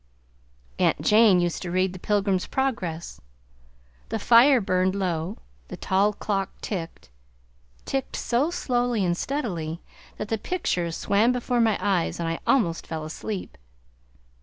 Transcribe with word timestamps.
Aunt 0.79 0.99
Jane 1.03 1.39
used 1.39 1.61
to 1.61 1.69
read 1.69 1.93
the 1.93 1.99
"Pilgrim's 1.99 2.47
Progress." 2.47 3.21
The 4.09 4.17
fire 4.17 4.59
burned 4.59 4.95
low; 4.95 5.37
the 5.67 5.77
tall 5.77 6.11
clock 6.13 6.49
ticked, 6.59 7.11
ticked, 7.85 8.15
so 8.15 8.49
slowly 8.49 9.05
and 9.05 9.15
steadily, 9.15 9.79
that 10.17 10.29
the 10.29 10.39
pictures 10.39 10.97
swam 10.97 11.31
before 11.31 11.61
my 11.61 11.77
eyes 11.79 12.19
and 12.19 12.27
I 12.27 12.39
almost 12.47 12.87
fell 12.87 13.05
asleep. 13.05 13.59